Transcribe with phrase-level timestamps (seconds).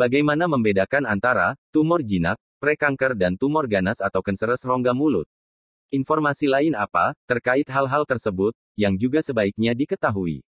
[0.00, 5.28] Bagaimana membedakan antara tumor jinak, prekanker dan tumor ganas atau kanseres rongga mulut?
[5.92, 10.40] Informasi lain apa terkait hal-hal tersebut yang juga sebaiknya diketahui?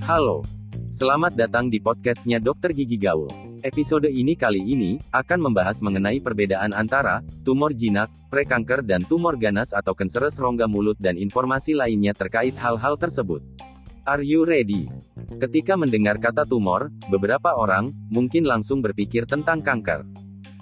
[0.00, 0.40] Halo,
[0.88, 3.45] selamat datang di podcastnya Dokter Gigi Gaul.
[3.66, 9.74] Episode ini kali ini akan membahas mengenai perbedaan antara tumor jinak, prekanker dan tumor ganas
[9.74, 13.42] atau kanseres rongga mulut dan informasi lainnya terkait hal-hal tersebut.
[14.06, 14.86] Are you ready?
[15.42, 20.06] Ketika mendengar kata tumor, beberapa orang mungkin langsung berpikir tentang kanker.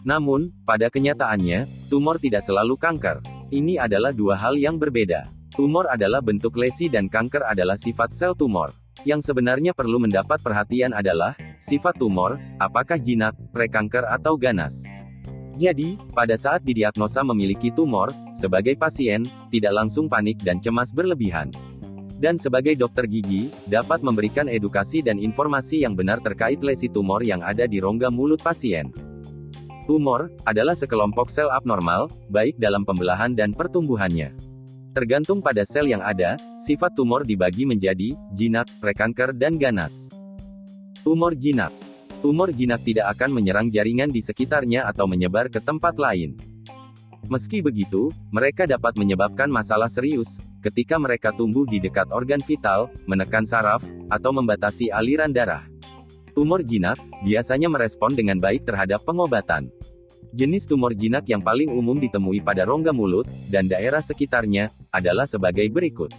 [0.00, 3.20] Namun, pada kenyataannya, tumor tidak selalu kanker.
[3.52, 5.28] Ini adalah dua hal yang berbeda.
[5.52, 8.72] Tumor adalah bentuk lesi dan kanker adalah sifat sel tumor.
[9.02, 14.86] Yang sebenarnya perlu mendapat perhatian adalah sifat tumor, apakah jinak, prekanker atau ganas.
[15.58, 21.50] Jadi, pada saat didiagnosa memiliki tumor, sebagai pasien, tidak langsung panik dan cemas berlebihan.
[22.18, 27.42] Dan sebagai dokter gigi, dapat memberikan edukasi dan informasi yang benar terkait lesi tumor yang
[27.42, 28.94] ada di rongga mulut pasien.
[29.84, 34.43] Tumor adalah sekelompok sel abnormal, baik dalam pembelahan dan pertumbuhannya.
[34.94, 40.06] Tergantung pada sel yang ada, sifat tumor dibagi menjadi jinak, prekanker, dan ganas.
[41.02, 41.74] Tumor jinak.
[42.22, 46.38] Tumor jinak tidak akan menyerang jaringan di sekitarnya atau menyebar ke tempat lain.
[47.26, 53.42] Meski begitu, mereka dapat menyebabkan masalah serius ketika mereka tumbuh di dekat organ vital, menekan
[53.42, 55.66] saraf, atau membatasi aliran darah.
[56.38, 59.74] Tumor jinak biasanya merespon dengan baik terhadap pengobatan.
[60.34, 65.70] Jenis tumor jinak yang paling umum ditemui pada rongga mulut dan daerah sekitarnya adalah sebagai
[65.70, 66.10] berikut.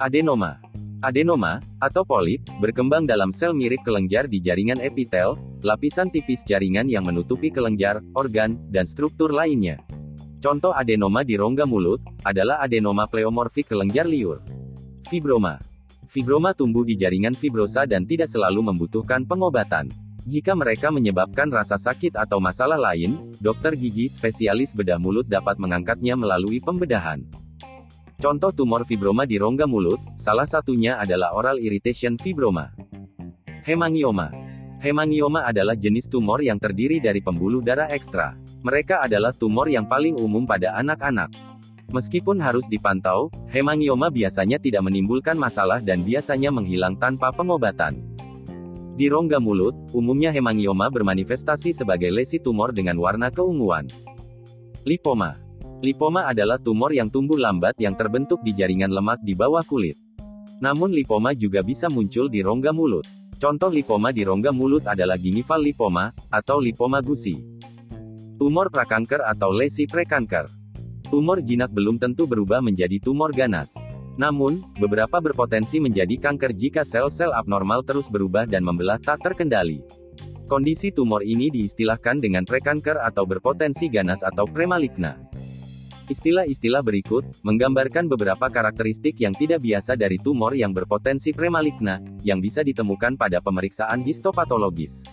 [0.00, 0.64] Adenoma.
[1.04, 7.04] Adenoma, atau polip, berkembang dalam sel mirip kelenjar di jaringan epitel, lapisan tipis jaringan yang
[7.04, 9.76] menutupi kelenjar, organ, dan struktur lainnya.
[10.40, 14.40] Contoh adenoma di rongga mulut adalah adenoma pleomorfik kelenjar liur.
[15.04, 15.60] Fibroma.
[16.08, 20.07] Fibroma tumbuh di jaringan fibrosa dan tidak selalu membutuhkan pengobatan.
[20.28, 26.20] Jika mereka menyebabkan rasa sakit atau masalah lain, dokter gigi, spesialis bedah mulut dapat mengangkatnya
[26.20, 27.24] melalui pembedahan.
[28.20, 32.76] Contoh tumor fibroma di rongga mulut, salah satunya adalah oral irritation fibroma.
[33.64, 34.28] Hemangioma.
[34.84, 38.36] Hemangioma adalah jenis tumor yang terdiri dari pembuluh darah ekstra.
[38.60, 41.32] Mereka adalah tumor yang paling umum pada anak-anak.
[41.88, 48.17] Meskipun harus dipantau, hemangioma biasanya tidak menimbulkan masalah dan biasanya menghilang tanpa pengobatan.
[48.98, 53.86] Di rongga mulut, umumnya hemangioma bermanifestasi sebagai lesi tumor dengan warna keunguan.
[54.82, 55.38] Lipoma.
[55.78, 59.94] Lipoma adalah tumor yang tumbuh lambat yang terbentuk di jaringan lemak di bawah kulit.
[60.58, 63.06] Namun lipoma juga bisa muncul di rongga mulut.
[63.38, 67.38] Contoh lipoma di rongga mulut adalah gingival lipoma, atau lipoma gusi.
[68.34, 70.50] Tumor prakanker atau lesi prekanker.
[71.06, 73.78] Tumor jinak belum tentu berubah menjadi tumor ganas.
[74.18, 79.86] Namun, beberapa berpotensi menjadi kanker jika sel-sel abnormal terus berubah dan membelah tak terkendali.
[80.50, 85.14] Kondisi tumor ini diistilahkan dengan prekanker atau berpotensi ganas atau premaligna.
[86.08, 92.64] Istilah-istilah berikut menggambarkan beberapa karakteristik yang tidak biasa dari tumor yang berpotensi premaligna, yang bisa
[92.64, 95.04] ditemukan pada pemeriksaan histopatologis.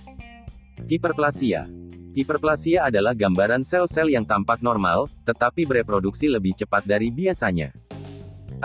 [0.87, 1.67] Hiperplasia
[2.15, 7.84] Hiperplasia adalah gambaran sel-sel yang tampak normal, tetapi bereproduksi lebih cepat dari biasanya.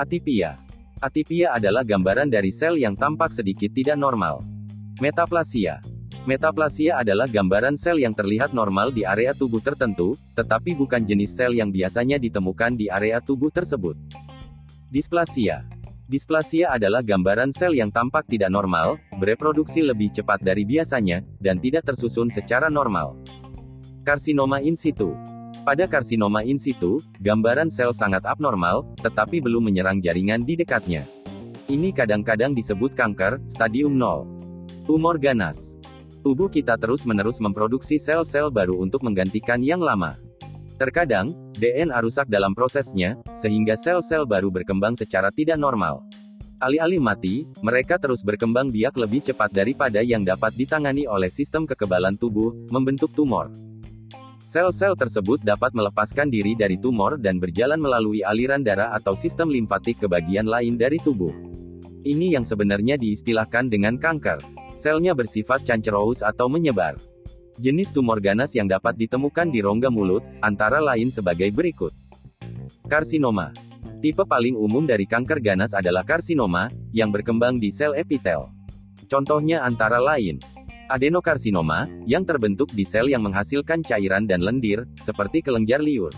[0.01, 0.57] Atipia.
[0.97, 4.41] Atipia adalah gambaran dari sel yang tampak sedikit tidak normal.
[4.97, 5.85] Metaplasia.
[6.25, 11.53] Metaplasia adalah gambaran sel yang terlihat normal di area tubuh tertentu, tetapi bukan jenis sel
[11.53, 13.93] yang biasanya ditemukan di area tubuh tersebut.
[14.89, 15.69] Displasia.
[16.09, 21.93] Displasia adalah gambaran sel yang tampak tidak normal, bereproduksi lebih cepat dari biasanya, dan tidak
[21.93, 23.21] tersusun secara normal.
[24.01, 25.13] Karsinoma in situ.
[25.71, 31.07] Pada karsinoma in situ, gambaran sel sangat abnormal, tetapi belum menyerang jaringan di dekatnya.
[31.71, 34.27] Ini kadang-kadang disebut kanker, stadium 0.
[34.83, 35.79] Tumor ganas.
[36.27, 40.19] Tubuh kita terus-menerus memproduksi sel-sel baru untuk menggantikan yang lama.
[40.75, 46.03] Terkadang, DNA rusak dalam prosesnya, sehingga sel-sel baru berkembang secara tidak normal.
[46.59, 52.19] Alih-alih mati, mereka terus berkembang biak lebih cepat daripada yang dapat ditangani oleh sistem kekebalan
[52.19, 53.70] tubuh, membentuk tumor.
[54.51, 60.03] Sel-sel tersebut dapat melepaskan diri dari tumor dan berjalan melalui aliran darah atau sistem limfatik
[60.03, 61.31] ke bagian lain dari tubuh.
[62.03, 64.43] Ini yang sebenarnya diistilahkan dengan kanker.
[64.75, 66.99] Selnya bersifat cancerous atau menyebar.
[67.63, 71.95] Jenis tumor ganas yang dapat ditemukan di rongga mulut, antara lain sebagai berikut.
[72.91, 73.55] Karsinoma.
[74.03, 78.51] Tipe paling umum dari kanker ganas adalah karsinoma, yang berkembang di sel epitel.
[79.07, 80.43] Contohnya antara lain,
[80.91, 86.11] Adenokarsinoma, yang terbentuk di sel yang menghasilkan cairan dan lendir, seperti kelenjar liur.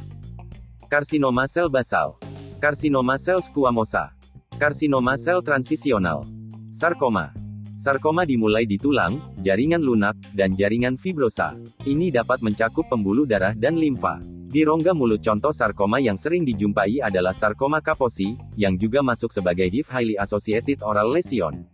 [0.88, 2.16] Karsinoma sel basal.
[2.56, 4.16] Karsinoma sel squamosa.
[4.56, 6.24] Karsinoma sel transisional.
[6.72, 7.36] Sarkoma.
[7.76, 11.52] Sarkoma dimulai di tulang, jaringan lunak, dan jaringan fibrosa.
[11.84, 14.24] Ini dapat mencakup pembuluh darah dan limfa.
[14.24, 19.68] Di rongga mulut contoh sarkoma yang sering dijumpai adalah sarkoma kaposi, yang juga masuk sebagai
[19.68, 21.68] HIV highly associated oral lesion.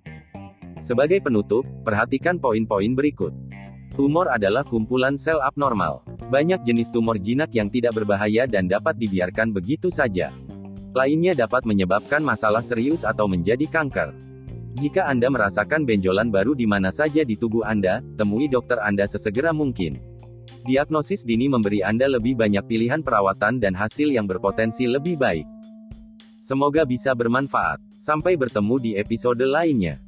[0.79, 3.35] Sebagai penutup, perhatikan poin-poin berikut.
[3.99, 6.07] Tumor adalah kumpulan sel abnormal.
[6.31, 10.31] Banyak jenis tumor jinak yang tidak berbahaya dan dapat dibiarkan begitu saja.
[10.95, 14.15] Lainnya dapat menyebabkan masalah serius atau menjadi kanker.
[14.79, 19.51] Jika Anda merasakan benjolan baru di mana saja di tubuh Anda, temui dokter Anda sesegera
[19.51, 19.99] mungkin.
[20.63, 25.49] Diagnosis dini memberi Anda lebih banyak pilihan perawatan dan hasil yang berpotensi lebih baik.
[26.39, 27.83] Semoga bisa bermanfaat.
[27.99, 29.99] Sampai bertemu di episode lainnya.